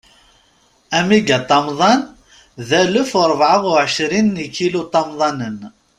[0.97, 2.01] Amigaṭamḍan,
[2.67, 5.59] d alef u rebɛa u ɛecrin n ikiluṭamḍanen.